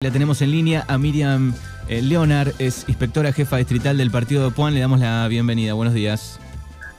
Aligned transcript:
La 0.00 0.12
tenemos 0.12 0.40
en 0.42 0.52
línea 0.52 0.84
a 0.86 0.96
Miriam 0.96 1.52
eh, 1.88 2.00
Leonard, 2.00 2.52
es 2.60 2.84
inspectora 2.86 3.32
jefa 3.32 3.56
distrital 3.56 3.98
del 3.98 4.12
partido 4.12 4.44
de 4.44 4.52
Puan. 4.52 4.72
Le 4.72 4.78
damos 4.78 5.00
la 5.00 5.26
bienvenida. 5.26 5.72
Buenos 5.72 5.92
días. 5.92 6.38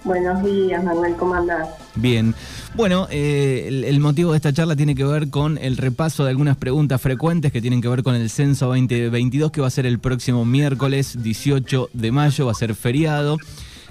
Buenos 0.04 0.44
días, 0.44 0.84
Manuel, 0.84 1.16
¿cómo 1.16 1.34
andás? 1.34 1.70
Bien. 1.96 2.36
Bueno, 2.76 3.08
eh, 3.10 3.64
el, 3.70 3.86
el 3.86 4.02
motivo 4.02 4.32
de 4.32 4.36
esta 4.36 4.52
charla 4.52 4.76
tiene 4.76 4.96
que 4.96 5.06
ver 5.06 5.30
con 5.30 5.58
el 5.58 5.78
repaso 5.78 6.26
de 6.26 6.32
algunas 6.32 6.58
preguntas 6.58 7.00
frecuentes 7.00 7.54
que 7.54 7.62
tienen 7.62 7.82
que 7.82 7.88
ver 7.88 8.04
con 8.04 8.16
el 8.16 8.30
censo 8.30 8.66
2022, 8.66 9.50
que 9.54 9.62
va 9.62 9.68
a 9.68 9.72
ser 9.72 9.86
el 9.86 10.00
próximo 10.00 10.44
miércoles 10.44 11.24
18 11.24 11.92
de 11.94 12.12
mayo, 12.12 12.48
va 12.48 12.52
a 12.52 12.56
ser 12.56 12.76
feriado. 12.76 13.38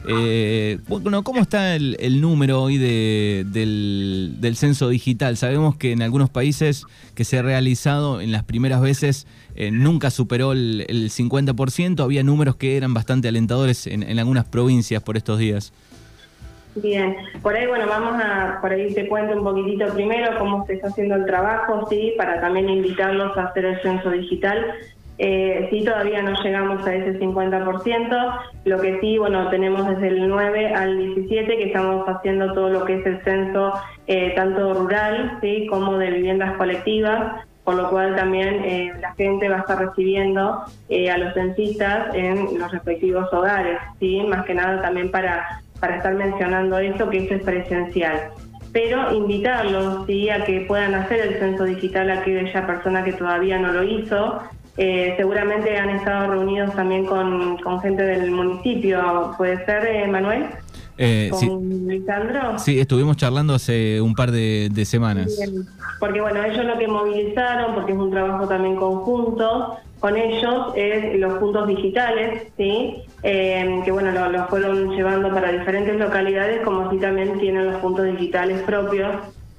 Eh, 0.07 0.79
bueno, 0.87 1.25
¿cómo 1.25 1.41
está 1.41 1.75
el, 1.75 2.21
número 2.21 2.63
hoy 2.63 2.79
de, 2.79 3.45
del, 3.49 4.37
del 4.39 4.57
censo 4.57 4.89
digital? 4.89 5.37
Sabemos 5.37 5.77
que 5.77 5.93
en 5.93 6.03
algunos 6.03 6.31
países 6.31 6.85
que 7.15 7.25
se 7.25 7.39
ha 7.39 7.43
realizado 7.43 8.21
en 8.21 8.31
las 8.31 8.45
primeras 8.45 8.81
veces 8.81 9.27
eh, 9.57 9.71
nunca 9.71 10.11
superó 10.11 10.53
el, 10.53 10.85
el 10.89 11.11
50%, 11.11 12.01
había 12.01 12.23
números 12.23 12.57
que 12.57 12.77
eran 12.77 12.95
bastante 12.95 13.29
alentadores 13.29 13.87
en, 13.87 14.03
en 14.03 14.19
algunas 14.19 14.45
provincias 14.45 15.03
por 15.03 15.17
estos 15.17 15.39
días. 15.39 15.73
Bien, 16.83 17.17
por 17.43 17.57
ahí, 17.57 17.67
bueno, 17.67 17.87
vamos 17.89 18.23
a, 18.23 18.59
por 18.61 18.71
ahí 18.71 18.93
te 18.95 19.09
cuento 19.09 19.37
un 19.37 19.43
poquitito 19.43 19.93
primero 19.95 20.39
cómo 20.39 20.65
se 20.67 20.75
está 20.75 20.89
haciendo 20.89 21.17
el 21.17 21.27
trabajo, 21.27 21.87
sí, 21.89 22.15
para 22.17 22.41
también 22.41 22.69
invitarlos 22.69 23.37
a 23.37 23.45
hacer 23.45 23.65
el 23.65 23.81
censo 23.83 24.11
digital. 24.11 24.75
Eh, 25.19 25.67
sí, 25.71 25.85
todavía 25.85 26.23
no 26.23 26.41
llegamos 26.43 26.87
a 26.87 26.95
ese 26.95 27.19
50%, 27.19 28.41
lo 28.65 28.81
que 28.81 29.01
sí, 29.01 29.19
bueno, 29.19 29.49
tenemos 29.51 29.87
desde 29.89 30.09
el 30.09 30.29
9 30.29 30.75
al 30.75 30.97
17 30.97 31.57
que 31.57 31.65
estamos 31.65 32.09
haciendo 32.09 32.53
todo 32.53 32.69
lo 32.69 32.85
que 32.85 33.01
es 33.01 33.07
el 33.07 33.21
censo, 33.25 33.73
eh, 34.07 34.33
tanto 34.37 34.75
rural, 34.75 35.39
sí, 35.41 35.67
como 35.69 35.99
de 35.99 36.13
viviendas 36.13 36.57
colectivas, 36.57 37.45
por 37.65 37.75
lo 37.75 37.91
cual 37.91 38.15
también 38.15 38.65
eh, 38.65 38.93
la 39.01 39.13
gente 39.15 39.49
va 39.49 39.57
a 39.57 39.61
estar 39.61 39.79
recibiendo 39.79 40.63
eh, 40.89 41.11
a 41.11 41.19
los 41.19 41.35
censistas 41.35 42.15
en 42.15 42.59
los 42.59 42.71
respectivos 42.71 43.31
hogares, 43.33 43.79
sí, 43.99 44.23
más 44.23 44.47
que 44.47 44.55
nada 44.55 44.81
también 44.81 45.11
para, 45.11 45.61
para 45.81 45.97
estar 45.97 46.15
mencionando 46.15 46.79
esto, 46.79 47.11
que 47.11 47.25
eso 47.25 47.35
es 47.35 47.43
presencial 47.43 48.31
pero 48.73 49.13
invitarlos 49.15 50.07
¿sí? 50.07 50.29
a 50.29 50.45
que 50.45 50.61
puedan 50.61 50.95
hacer 50.95 51.21
el 51.21 51.39
censo 51.39 51.65
digital 51.65 52.11
a 52.11 52.21
aquella 52.21 52.67
persona 52.67 53.03
que 53.03 53.13
todavía 53.15 53.59
no 53.59 53.73
lo 53.73 53.83
hizo, 53.83 54.43
eh, 54.79 55.15
seguramente 55.17 55.77
han 55.77 55.91
estado 55.91 56.29
reunidos 56.35 56.73
también 56.75 57.05
con, 57.05 57.59
con 57.59 57.81
gente 57.81 58.03
del 58.05 58.31
municipio, 58.31 59.35
¿puede 59.37 59.65
ser, 59.65 59.85
eh, 59.87 60.07
Manuel? 60.07 60.47
Eh, 60.97 61.29
¿Con 61.31 61.41
sí, 61.41 61.51
Lisandro? 61.87 62.59
sí, 62.59 62.79
estuvimos 62.79 63.17
charlando 63.17 63.55
hace 63.55 64.01
un 64.01 64.15
par 64.15 64.31
de, 64.31 64.69
de 64.73 64.85
semanas. 64.85 65.37
Bien, 65.37 65.67
Porque 65.99 66.21
bueno, 66.21 66.45
ellos 66.45 66.65
lo 66.65 66.79
que 66.79 66.87
movilizaron, 66.87 67.75
porque 67.75 67.93
es 67.93 67.99
un 67.99 68.11
trabajo 68.13 68.47
también 68.47 68.77
conjunto 68.77 69.77
con 69.99 70.17
ellos, 70.17 70.73
es 70.77 71.19
los 71.19 71.39
puntos 71.41 71.67
digitales, 71.67 72.45
¿sí? 72.57 73.03
Eh, 73.25 73.81
que 73.85 73.91
bueno, 73.91 74.13
lo, 74.13 74.31
lo 74.31 74.47
fueron 74.47 74.91
llevando 74.91 75.33
para 75.35 75.51
diferentes 75.51 75.97
localidades, 75.97 76.61
como 76.63 76.83
así 76.83 76.99
también 76.99 77.37
tienen 77.41 77.67
los 77.67 77.81
puntos 77.81 78.07
digitales 78.07 78.63
propios 78.63 79.11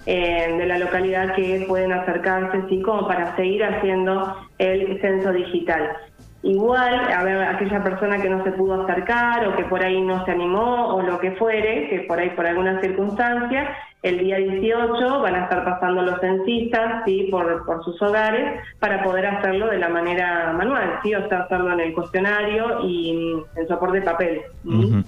eh, 0.06 0.56
de 0.58 0.66
la 0.66 0.80
localidad 0.80 1.36
que 1.36 1.66
pueden 1.68 1.92
acercarse, 1.92 2.64
sí, 2.70 2.82
como 2.82 3.08
para 3.08 3.36
seguir 3.36 3.64
haciendo 3.64 4.36
el 4.58 5.00
censo 5.02 5.32
digital. 5.32 5.98
Igual, 6.42 7.12
a 7.12 7.24
ver, 7.24 7.42
aquella 7.44 7.84
persona 7.84 8.22
que 8.22 8.30
no 8.30 8.42
se 8.46 8.54
pudo 8.54 8.84
acercar 8.84 9.46
o 9.46 9.58
que 9.58 9.66
por 9.66 9.84
ahí 9.84 10.00
no 10.02 10.24
se 10.24 10.32
animó 10.32 10.96
o 10.96 11.02
lo 11.02 11.20
que 11.20 11.32
fuere, 11.34 11.90
que 11.90 12.00
por 12.08 12.18
ahí 12.18 12.30
por 12.30 12.48
alguna 12.48 12.80
circunstancia, 12.80 13.76
el 14.04 14.20
día 14.20 14.38
18 14.38 15.20
van 15.20 15.36
a 15.36 15.44
estar 15.44 15.66
pasando 15.66 16.02
los 16.02 16.22
censistas, 16.22 17.04
sí, 17.06 17.28
por, 17.30 17.66
por 17.66 17.84
sus 17.84 18.02
hogares, 18.02 18.62
para 18.80 19.04
poder 19.04 19.26
hacerlo 19.26 19.68
de 19.68 19.80
la 19.80 19.90
manera 19.90 20.54
manual, 20.54 21.00
sí, 21.04 21.14
o 21.14 21.28
sea, 21.28 21.40
hacerlo 21.40 21.74
en 21.74 21.82
el 21.82 21.94
cuestionario 21.94 22.86
y 22.86 23.44
en 23.58 23.68
soporte 23.68 24.00
de 24.00 24.06
papel. 24.06 24.42
Ujú. 24.64 25.04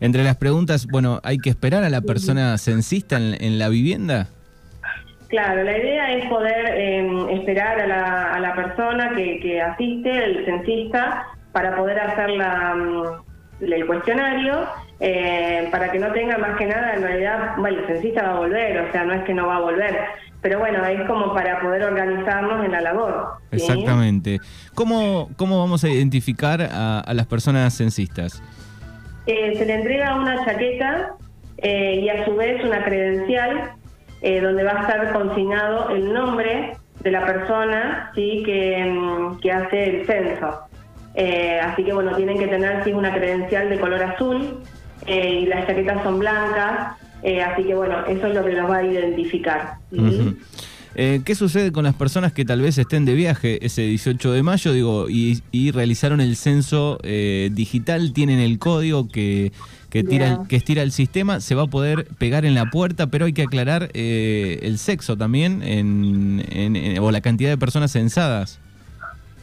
Entre 0.00 0.24
las 0.24 0.36
preguntas, 0.36 0.86
bueno, 0.86 1.20
¿hay 1.22 1.38
que 1.38 1.50
esperar 1.50 1.84
a 1.84 1.90
la 1.90 2.00
persona 2.00 2.58
censista 2.58 3.16
en, 3.16 3.36
en 3.42 3.58
la 3.58 3.68
vivienda? 3.68 4.28
Claro, 5.28 5.64
la 5.64 5.76
idea 5.76 6.12
es 6.12 6.26
poder 6.26 6.66
eh, 6.68 7.34
esperar 7.34 7.80
a 7.80 7.86
la, 7.86 8.34
a 8.34 8.40
la 8.40 8.54
persona 8.54 9.10
que, 9.16 9.40
que 9.40 9.60
asiste, 9.60 10.24
el 10.24 10.44
censista, 10.44 11.26
para 11.52 11.76
poder 11.76 11.98
hacer 11.98 12.30
la, 12.30 12.74
mm, 12.74 13.64
el 13.64 13.86
cuestionario, 13.86 14.66
eh, 15.00 15.68
para 15.72 15.90
que 15.90 15.98
no 15.98 16.12
tenga 16.12 16.38
más 16.38 16.56
que 16.56 16.66
nada, 16.66 16.94
en 16.94 17.02
realidad, 17.02 17.56
bueno, 17.58 17.80
el 17.80 17.86
censista 17.86 18.22
va 18.22 18.36
a 18.36 18.38
volver, 18.38 18.78
o 18.78 18.92
sea, 18.92 19.04
no 19.04 19.14
es 19.14 19.24
que 19.24 19.34
no 19.34 19.46
va 19.48 19.56
a 19.56 19.60
volver, 19.60 19.98
pero 20.42 20.60
bueno, 20.60 20.84
es 20.84 21.00
como 21.08 21.34
para 21.34 21.60
poder 21.60 21.82
organizarnos 21.82 22.64
en 22.64 22.70
la 22.70 22.80
labor. 22.82 23.38
¿sí? 23.50 23.56
Exactamente. 23.56 24.38
¿Cómo, 24.74 25.30
¿Cómo 25.36 25.58
vamos 25.58 25.82
a 25.82 25.88
identificar 25.88 26.62
a, 26.62 27.00
a 27.00 27.14
las 27.14 27.26
personas 27.26 27.76
censistas? 27.76 28.42
Eh, 29.26 29.54
se 29.56 29.64
le 29.64 29.74
entrega 29.74 30.14
una 30.14 30.44
chaqueta 30.44 31.14
eh, 31.58 32.00
y 32.02 32.08
a 32.08 32.24
su 32.24 32.36
vez 32.36 32.62
una 32.64 32.84
credencial 32.84 33.72
eh, 34.22 34.40
donde 34.40 34.62
va 34.62 34.72
a 34.72 34.80
estar 34.82 35.12
consignado 35.12 35.90
el 35.90 36.12
nombre 36.12 36.76
de 37.00 37.10
la 37.10 37.26
persona 37.26 38.10
sí 38.14 38.42
que, 38.44 38.84
mm, 38.84 39.40
que 39.40 39.52
hace 39.52 39.84
el 39.84 40.06
censo. 40.06 40.60
Eh, 41.14 41.58
así 41.60 41.82
que 41.82 41.92
bueno, 41.92 42.14
tienen 42.14 42.38
que 42.38 42.46
tener 42.46 42.84
sí, 42.84 42.92
una 42.92 43.12
credencial 43.12 43.68
de 43.68 43.80
color 43.80 44.02
azul 44.02 44.62
eh, 45.06 45.40
y 45.42 45.46
las 45.46 45.66
chaquetas 45.66 46.02
son 46.02 46.18
blancas, 46.18 46.96
así 47.44 47.64
que 47.64 47.74
bueno, 47.74 48.04
eso 48.06 48.26
es 48.28 48.34
lo 48.34 48.44
que 48.44 48.52
los 48.52 48.70
va 48.70 48.76
a 48.76 48.84
identificar. 48.84 49.74
Ujú. 49.90 50.36
Eh, 50.98 51.20
¿Qué 51.26 51.34
sucede 51.34 51.72
con 51.72 51.84
las 51.84 51.94
personas 51.94 52.32
que 52.32 52.46
tal 52.46 52.62
vez 52.62 52.78
estén 52.78 53.04
de 53.04 53.12
viaje 53.14 53.64
ese 53.64 53.82
18 53.82 54.32
de 54.32 54.42
mayo 54.42 54.72
digo, 54.72 55.10
y, 55.10 55.42
y 55.52 55.70
realizaron 55.70 56.22
el 56.22 56.36
censo 56.36 56.98
eh, 57.02 57.50
digital? 57.52 58.14
Tienen 58.14 58.38
el 58.38 58.58
código 58.58 59.06
que, 59.08 59.52
que, 59.90 60.02
tira 60.04 60.26
Bien. 60.36 60.46
que 60.46 60.56
estira 60.56 60.82
el 60.82 60.92
sistema, 60.92 61.40
se 61.40 61.54
va 61.54 61.64
a 61.64 61.66
poder 61.66 62.06
pegar 62.18 62.46
en 62.46 62.54
la 62.54 62.70
puerta, 62.70 63.08
pero 63.08 63.26
hay 63.26 63.34
que 63.34 63.42
aclarar 63.42 63.90
eh, 63.92 64.58
el 64.62 64.78
sexo 64.78 65.18
también 65.18 65.62
en, 65.62 66.42
en- 66.50 66.76
en- 66.76 66.98
o 66.98 67.10
la 67.10 67.20
cantidad 67.20 67.50
de 67.50 67.58
personas 67.58 67.92
censadas. 67.92 68.58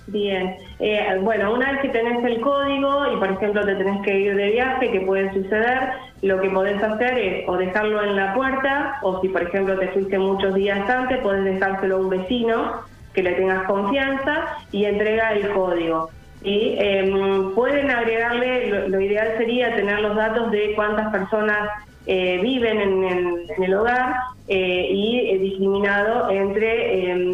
Bien, 0.08 0.58
Eh, 0.80 1.18
bueno, 1.22 1.54
una 1.54 1.72
vez 1.72 1.82
que 1.82 1.90
tenés 1.90 2.22
el 2.26 2.42
código 2.42 3.14
y 3.14 3.18
por 3.18 3.32
ejemplo 3.32 3.66
te 3.66 3.76
tenés 3.76 4.02
que 4.02 4.20
ir 4.20 4.36
de 4.36 4.52
viaje, 4.52 4.92
que 4.92 5.00
puede 5.02 5.32
suceder, 5.34 5.80
lo 6.22 6.42
que 6.42 6.50
podés 6.50 6.82
hacer 6.84 7.18
es 7.18 7.48
o 7.48 7.56
dejarlo 7.56 8.04
en 8.04 8.18
la 8.18 8.34
puerta 8.34 8.98
o 9.02 9.22
si 9.22 9.30
por 9.30 9.44
ejemplo 9.44 9.80
te 9.80 9.88
fuiste 9.90 10.20
muchos 10.20 10.56
días 10.56 10.90
antes, 10.90 11.20
podés 11.22 11.46
dejárselo 11.46 11.96
a 11.96 12.00
un 12.00 12.10
vecino 12.10 12.82
que 13.14 13.24
le 13.24 13.34
tengas 13.34 13.64
confianza 13.64 14.46
y 14.72 14.86
entrega 14.86 15.32
el 15.34 15.50
código. 15.52 16.10
Y 16.44 16.76
em, 16.80 17.54
pueden 17.56 17.90
agregarle, 17.90 18.68
lo, 18.68 18.90
lo 18.90 19.00
ideal 19.00 19.36
sería 19.38 19.74
tener 19.76 20.02
los 20.02 20.16
datos 20.18 20.52
de 20.52 20.74
cuántas 20.76 21.12
personas 21.12 21.70
eh, 22.06 22.40
viven 22.42 22.82
en 22.82 23.04
el, 23.06 23.50
en 23.56 23.64
el 23.64 23.74
hogar 23.76 24.16
eh, 24.50 24.88
y 24.92 25.30
eh, 25.30 25.38
discriminado 25.38 26.30
entre 26.30 26.83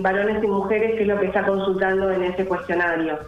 varones 0.01 0.43
y 0.43 0.47
mujeres, 0.47 0.95
que 0.95 1.01
es 1.01 1.07
lo 1.07 1.19
que 1.19 1.27
está 1.27 1.45
consultando 1.45 2.11
en 2.11 2.23
ese 2.23 2.45
cuestionario. 2.45 3.19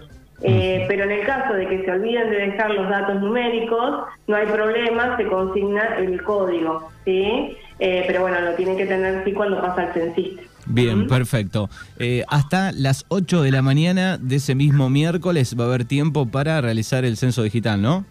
Eh, 0.43 0.85
pero 0.87 1.03
en 1.03 1.11
el 1.11 1.25
caso 1.25 1.53
de 1.53 1.67
que 1.67 1.85
se 1.85 1.91
olviden 1.91 2.31
de 2.31 2.37
dejar 2.37 2.71
los 2.71 2.89
datos 2.89 3.21
numéricos, 3.21 4.07
no 4.27 4.35
hay 4.35 4.47
problema, 4.47 5.15
se 5.17 5.27
consigna 5.27 5.97
el 5.97 6.21
código, 6.23 6.89
¿sí? 7.05 7.55
Eh, 7.79 8.03
pero 8.07 8.21
bueno, 8.21 8.41
lo 8.41 8.53
tienen 8.55 8.75
que 8.75 8.85
tener 8.85 9.23
sí 9.23 9.33
cuando 9.33 9.61
pasa 9.61 9.83
el 9.83 9.93
censista. 9.93 10.41
Bien, 10.65 11.07
perfecto. 11.07 11.69
Eh, 11.99 12.23
hasta 12.27 12.71
las 12.71 13.05
8 13.09 13.41
de 13.41 13.51
la 13.51 13.61
mañana 13.61 14.17
de 14.17 14.37
ese 14.37 14.55
mismo 14.55 14.89
miércoles 14.89 15.55
va 15.59 15.65
a 15.65 15.67
haber 15.67 15.85
tiempo 15.85 16.27
para 16.27 16.61
realizar 16.61 17.05
el 17.05 17.17
censo 17.17 17.43
digital, 17.43 17.81
¿no? 17.81 18.05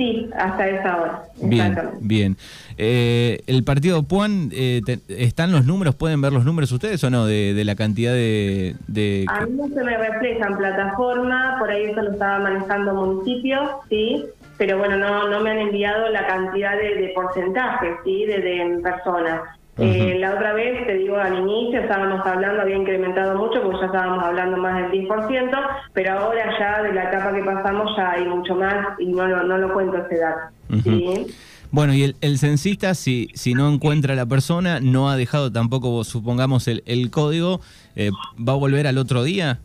Sí, 0.00 0.30
hasta 0.34 0.66
esa 0.66 0.96
hora. 0.96 1.22
Bien, 1.42 1.78
bien. 2.00 2.36
Eh, 2.78 3.40
el 3.46 3.64
partido 3.64 4.02
Puan, 4.04 4.48
eh, 4.50 4.80
te- 4.86 5.00
¿están 5.08 5.52
los 5.52 5.66
números? 5.66 5.94
¿Pueden 5.94 6.22
ver 6.22 6.32
los 6.32 6.46
números 6.46 6.72
ustedes 6.72 7.04
o 7.04 7.10
no? 7.10 7.26
De, 7.26 7.52
de 7.52 7.64
la 7.66 7.74
cantidad 7.76 8.14
de... 8.14 8.76
de- 8.88 9.26
A 9.28 9.44
mí 9.44 9.52
no 9.58 9.68
se 9.68 9.84
me 9.84 9.94
refleja 9.98 10.46
en 10.46 10.56
plataforma, 10.56 11.56
por 11.58 11.68
ahí 11.68 11.84
eso 11.84 12.00
lo 12.00 12.12
estaba 12.12 12.38
manejando 12.38 12.94
municipio, 12.94 13.58
sí, 13.90 14.24
pero 14.56 14.78
bueno, 14.78 14.96
no, 14.96 15.28
no 15.28 15.40
me 15.40 15.50
han 15.50 15.58
enviado 15.58 16.08
la 16.08 16.26
cantidad 16.26 16.78
de, 16.78 16.94
de 16.94 17.08
porcentajes, 17.14 17.96
sí, 18.02 18.24
de, 18.24 18.38
de 18.40 18.80
personas. 18.82 19.42
Eh, 19.80 20.18
la 20.18 20.34
otra 20.34 20.52
vez, 20.52 20.86
te 20.86 20.94
digo, 20.98 21.16
al 21.16 21.38
inicio 21.38 21.80
estábamos 21.80 22.26
hablando, 22.26 22.62
había 22.62 22.76
incrementado 22.76 23.38
mucho, 23.38 23.62
porque 23.62 23.78
ya 23.80 23.86
estábamos 23.86 24.22
hablando 24.24 24.56
más 24.58 24.82
del 24.82 24.90
10%, 25.06 25.58
pero 25.92 26.12
ahora 26.12 26.44
ya 26.58 26.82
de 26.82 26.92
la 26.92 27.04
etapa 27.04 27.34
que 27.34 27.42
pasamos 27.42 27.90
ya 27.96 28.10
hay 28.12 28.26
mucho 28.26 28.54
más 28.54 28.86
y 28.98 29.06
no, 29.06 29.26
lo- 29.26 29.44
no 29.44 29.58
lo 29.58 29.72
cuento 29.72 29.96
ese 29.96 30.18
dato. 30.18 30.54
¿sí? 30.82 31.26
Bueno, 31.72 31.94
y 31.94 32.02
el, 32.02 32.16
el 32.20 32.38
censista, 32.38 32.94
si, 32.94 33.28
si 33.34 33.54
no 33.54 33.68
encuentra 33.72 34.14
a 34.14 34.16
la 34.16 34.26
persona, 34.26 34.80
no 34.80 35.08
ha 35.08 35.16
dejado 35.16 35.52
tampoco, 35.52 36.02
supongamos, 36.04 36.66
el, 36.68 36.82
el 36.86 37.10
código, 37.10 37.60
eh, 37.96 38.10
¿va 38.38 38.54
a 38.54 38.56
volver 38.56 38.86
al 38.88 38.98
otro 38.98 39.22
día? 39.22 39.60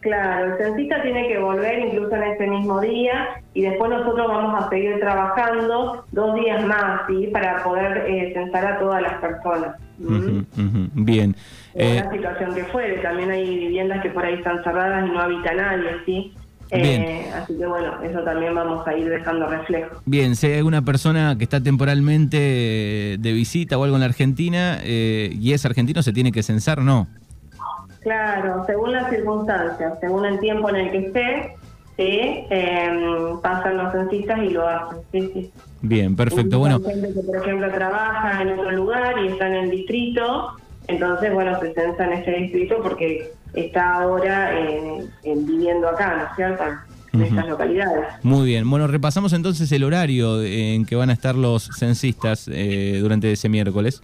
Claro, 0.00 0.52
el 0.54 0.58
censista 0.64 1.02
tiene 1.02 1.28
que 1.28 1.38
volver 1.38 1.78
incluso 1.78 2.14
en 2.16 2.22
ese 2.22 2.46
mismo 2.46 2.80
día 2.80 3.28
y 3.52 3.62
después 3.62 3.90
nosotros 3.90 4.26
vamos 4.28 4.64
a 4.64 4.68
seguir 4.70 4.98
trabajando 4.98 6.06
dos 6.10 6.34
días 6.36 6.64
más, 6.66 7.02
¿sí? 7.06 7.26
Para 7.32 7.62
poder 7.62 8.04
eh, 8.08 8.32
censar 8.32 8.64
a 8.66 8.78
todas 8.78 9.02
las 9.02 9.14
personas. 9.20 9.76
Ujú, 9.98 10.44
Bien. 10.94 11.36
En 11.74 11.96
Eh, 11.98 12.02
la 12.02 12.10
situación 12.10 12.54
que 12.54 12.64
fuere, 12.64 12.98
también 12.98 13.30
hay 13.30 13.44
viviendas 13.58 14.02
que 14.02 14.08
por 14.10 14.24
ahí 14.24 14.34
están 14.34 14.62
cerradas 14.64 15.06
y 15.06 15.10
no 15.12 15.20
habita 15.20 15.52
nadie, 15.54 15.90
¿sí? 16.06 16.32
Eh, 16.72 16.80
Bien. 16.80 17.32
así 17.34 17.58
que 17.58 17.66
bueno, 17.66 18.00
eso 18.02 18.20
también 18.22 18.54
vamos 18.54 18.86
a 18.86 18.96
ir 18.96 19.08
dejando 19.08 19.46
reflejo. 19.48 20.00
Bien, 20.06 20.36
si 20.36 20.46
hay 20.46 20.58
alguna 20.58 20.82
persona 20.82 21.36
que 21.36 21.44
está 21.44 21.60
temporalmente 21.60 22.36
de 23.18 23.32
visita 23.32 23.76
o 23.76 23.84
algo 23.84 23.96
en 23.96 24.00
la 24.00 24.06
Argentina 24.06 24.78
eh, 24.82 25.30
y 25.32 25.52
es 25.52 25.66
argentino, 25.66 26.02
¿se 26.02 26.12
tiene 26.12 26.32
que 26.32 26.42
censar? 26.42 26.80
No. 26.80 27.08
Claro, 28.00 28.64
según 28.66 28.92
las 28.92 29.10
circunstancias, 29.10 29.94
según 30.00 30.24
el 30.24 30.38
tiempo 30.40 30.68
en 30.70 30.76
el 30.76 30.90
que 30.90 30.98
esté, 31.06 31.54
¿sí? 31.96 32.44
Eh, 32.50 33.34
pasan 33.42 33.76
los 33.76 33.92
censistas 33.92 34.38
y 34.42 34.50
lo 34.50 34.66
hacen. 34.66 34.98
Sí, 35.12 35.30
sí. 35.34 35.52
Bien, 35.82 36.16
perfecto. 36.16 36.56
Hay 36.56 36.60
Bueno, 36.60 36.80
gente 36.82 37.12
que, 37.12 37.20
por 37.20 37.36
ejemplo, 37.36 37.70
trabaja 37.72 38.42
en 38.42 38.58
otro 38.58 38.70
lugar 38.70 39.14
y 39.22 39.28
está 39.28 39.48
en 39.48 39.54
el 39.54 39.70
distrito, 39.70 40.48
entonces, 40.88 41.32
bueno, 41.32 41.58
se 41.60 41.72
censa 41.74 42.04
en 42.06 42.12
ese 42.14 42.30
distrito 42.32 42.76
porque 42.82 43.32
está 43.54 43.94
ahora 44.02 44.58
eh, 44.58 45.04
en- 45.24 45.46
viviendo 45.46 45.88
acá, 45.88 46.16
¿no 46.16 46.22
es 46.24 46.36
cierto? 46.36 46.64
En 47.12 47.22
estas 47.22 47.48
localidades. 47.48 48.04
muy 48.22 48.46
bien. 48.46 48.70
Bueno, 48.70 48.86
repasamos 48.86 49.32
entonces 49.32 49.70
el 49.72 49.82
horario 49.82 50.40
en 50.42 50.84
que 50.86 50.94
van 50.94 51.10
a 51.10 51.12
estar 51.12 51.34
los 51.34 51.68
censistas 51.76 52.48
eh, 52.52 52.98
durante 53.02 53.32
ese 53.32 53.48
miércoles. 53.48 54.00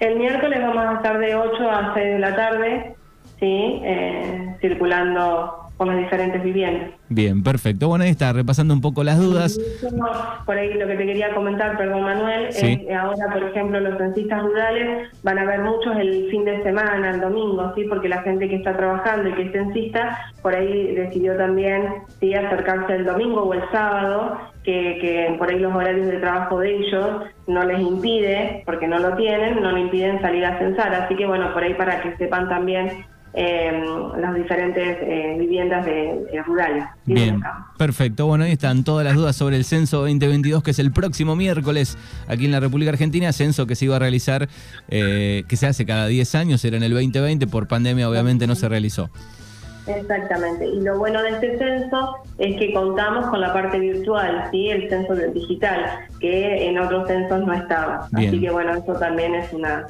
El 0.00 0.16
miércoles 0.16 0.60
vamos 0.60 0.84
a 0.84 0.92
estar 0.94 1.18
de 1.18 1.34
8 1.34 1.70
a 1.70 1.94
6 1.94 2.06
de 2.06 2.18
la 2.18 2.36
tarde, 2.36 2.94
¿sí? 3.38 3.80
Eh, 3.82 4.56
circulando 4.60 5.63
por 5.76 5.88
las 5.88 5.96
diferentes 5.98 6.42
viviendas. 6.42 6.90
Bien, 7.08 7.42
perfecto. 7.42 7.88
Bueno, 7.88 8.04
ahí 8.04 8.10
está, 8.10 8.32
repasando 8.32 8.74
un 8.74 8.80
poco 8.80 9.02
las 9.02 9.18
dudas. 9.18 9.58
Por 10.46 10.56
ahí 10.56 10.74
lo 10.74 10.86
que 10.86 10.94
te 10.94 11.06
quería 11.06 11.34
comentar, 11.34 11.76
perdón 11.76 12.02
Manuel, 12.02 12.52
Sí. 12.52 12.72
es 12.72 12.78
que 12.86 12.94
ahora, 12.94 13.26
por 13.32 13.42
ejemplo, 13.42 13.80
los 13.80 13.98
censistas 13.98 14.42
rurales 14.42 15.08
van 15.22 15.38
a 15.38 15.44
ver 15.44 15.60
muchos 15.62 15.96
el 15.96 16.28
fin 16.30 16.44
de 16.44 16.62
semana, 16.62 17.10
el 17.10 17.20
domingo, 17.20 17.72
sí, 17.74 17.84
porque 17.88 18.08
la 18.08 18.22
gente 18.22 18.48
que 18.48 18.56
está 18.56 18.76
trabajando 18.76 19.28
y 19.28 19.32
que 19.34 19.42
es 19.42 19.52
censista, 19.52 20.18
por 20.42 20.54
ahí 20.54 20.94
decidió 20.94 21.36
también 21.36 21.86
sí 22.20 22.34
acercarse 22.34 22.94
el 22.94 23.04
domingo 23.04 23.42
o 23.42 23.54
el 23.54 23.62
sábado, 23.72 24.38
que, 24.62 24.98
que 25.00 25.34
por 25.38 25.50
ahí 25.50 25.58
los 25.58 25.74
horarios 25.74 26.06
de 26.06 26.18
trabajo 26.18 26.58
de 26.60 26.76
ellos 26.76 27.22
no 27.46 27.64
les 27.64 27.80
impide, 27.80 28.62
porque 28.64 28.86
no 28.88 28.98
lo 28.98 29.14
tienen, 29.16 29.60
no 29.60 29.72
le 29.72 29.80
impiden 29.80 30.20
salir 30.22 30.44
a 30.46 30.58
censar. 30.58 30.94
Así 30.94 31.16
que 31.16 31.26
bueno, 31.26 31.52
por 31.52 31.62
ahí 31.62 31.74
para 31.74 32.00
que 32.00 32.16
sepan 32.16 32.48
también 32.48 33.04
eh, 33.36 33.84
las 34.20 34.34
diferentes 34.34 34.98
eh, 35.00 35.36
viviendas 35.36 35.84
de, 35.84 36.24
de 36.30 36.42
rurales. 36.42 36.84
Bien, 37.04 37.42
perfecto. 37.76 38.26
Bueno, 38.26 38.44
ahí 38.44 38.52
están 38.52 38.84
todas 38.84 39.04
las 39.04 39.16
dudas 39.16 39.34
sobre 39.34 39.56
el 39.56 39.64
censo 39.64 40.02
2022, 40.02 40.62
que 40.62 40.70
es 40.70 40.78
el 40.78 40.92
próximo 40.92 41.34
miércoles 41.34 41.98
aquí 42.28 42.44
en 42.44 42.52
la 42.52 42.60
República 42.60 42.92
Argentina. 42.92 43.32
Censo 43.32 43.66
que 43.66 43.74
se 43.74 43.86
iba 43.86 43.96
a 43.96 43.98
realizar, 43.98 44.48
eh, 44.88 45.42
que 45.48 45.56
se 45.56 45.66
hace 45.66 45.84
cada 45.84 46.06
10 46.06 46.34
años, 46.36 46.64
era 46.64 46.76
en 46.76 46.84
el 46.84 46.92
2020, 46.92 47.48
por 47.48 47.66
pandemia 47.66 48.08
obviamente 48.08 48.46
no 48.46 48.54
se 48.54 48.68
realizó. 48.68 49.10
Exactamente. 49.86 50.66
Y 50.66 50.80
lo 50.80 50.98
bueno 50.98 51.20
de 51.20 51.30
este 51.30 51.58
censo 51.58 52.18
es 52.38 52.56
que 52.56 52.72
contamos 52.72 53.26
con 53.26 53.40
la 53.40 53.52
parte 53.52 53.80
virtual, 53.80 54.48
¿sí? 54.50 54.70
El 54.70 54.88
censo 54.88 55.14
del 55.14 55.34
digital, 55.34 55.84
que 56.20 56.68
en 56.68 56.78
otros 56.78 57.08
censos 57.08 57.44
no 57.44 57.52
estaba. 57.52 58.08
Bien. 58.12 58.28
Así 58.28 58.40
que 58.40 58.50
bueno, 58.50 58.74
eso 58.74 58.94
también 58.94 59.34
es 59.34 59.52
una, 59.52 59.86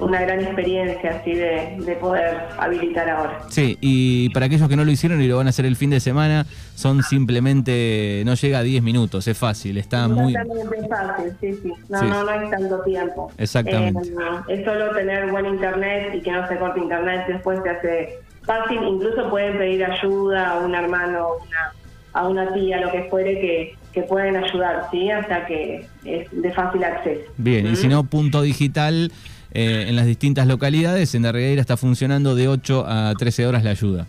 una 0.00 0.20
gran 0.20 0.40
experiencia, 0.40 1.20
así 1.20 1.32
de, 1.34 1.76
de 1.78 1.94
poder 1.96 2.38
habilitar 2.58 3.08
ahora. 3.08 3.40
Sí, 3.48 3.76
y 3.80 4.28
para 4.30 4.46
aquellos 4.46 4.68
que 4.68 4.76
no 4.76 4.84
lo 4.84 4.90
hicieron 4.90 5.20
y 5.22 5.26
lo 5.28 5.36
van 5.36 5.46
a 5.46 5.50
hacer 5.50 5.66
el 5.66 5.76
fin 5.76 5.90
de 5.90 6.00
semana, 6.00 6.46
son 6.74 7.02
simplemente, 7.02 8.22
no 8.24 8.34
llega 8.34 8.58
a 8.58 8.62
10 8.62 8.82
minutos, 8.82 9.26
es 9.28 9.36
fácil, 9.36 9.76
está 9.78 10.08
muy... 10.08 10.34
Exactamente 10.34 10.88
fácil, 10.88 11.32
sí, 11.40 11.54
sí. 11.62 11.72
No, 11.88 12.00
Sí. 12.00 12.06
no, 12.06 12.24
no 12.24 12.30
es 12.32 12.50
tanto 12.50 12.80
tiempo. 12.82 13.32
Exactamente. 13.38 14.08
Eh, 14.08 14.14
es 14.48 14.64
solo 14.64 14.90
tener 14.92 15.30
buen 15.30 15.46
internet 15.46 16.14
y 16.14 16.20
que 16.20 16.32
no 16.32 16.46
se 16.48 16.56
corte 16.56 16.80
internet, 16.80 17.22
después 17.28 17.60
se 17.62 17.70
hace 17.70 18.18
fácil. 18.42 18.78
Incluso 18.82 19.28
pueden 19.30 19.58
pedir 19.58 19.84
ayuda 19.84 20.50
a 20.52 20.58
un 20.60 20.74
hermano, 20.74 21.28
una, 21.46 21.72
a 22.14 22.28
una 22.28 22.52
tía, 22.54 22.80
lo 22.80 22.90
que 22.90 23.04
fuere, 23.04 23.34
que, 23.40 23.74
que 23.92 24.02
pueden 24.02 24.36
ayudar, 24.36 24.86
¿sí? 24.90 25.10
O 25.12 25.26
sea 25.26 25.46
que 25.46 25.86
es 26.04 26.28
de 26.30 26.52
fácil 26.52 26.84
acceso. 26.84 27.30
Bien, 27.36 27.66
y 27.66 27.76
si 27.76 27.88
no, 27.88 28.04
punto 28.04 28.42
digital 28.42 29.12
eh, 29.52 29.86
en 29.88 29.96
las 29.96 30.06
distintas 30.06 30.46
localidades, 30.46 31.14
en 31.14 31.22
Darregueira 31.22 31.60
está 31.60 31.76
funcionando 31.76 32.34
de 32.34 32.48
8 32.48 32.84
a 32.86 33.14
13 33.18 33.46
horas 33.46 33.64
la 33.64 33.70
ayuda. 33.70 34.06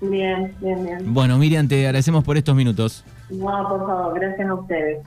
Bien, 0.00 0.54
bien, 0.60 0.84
bien. 0.84 0.98
Bueno, 1.12 1.38
Miriam, 1.38 1.66
te 1.66 1.86
agradecemos 1.86 2.22
por 2.22 2.36
estos 2.36 2.54
minutos. 2.54 3.04
No, 3.30 3.68
por 3.68 3.86
favor, 3.86 4.18
gracias 4.18 4.48
a 4.48 4.54
ustedes. 4.54 4.96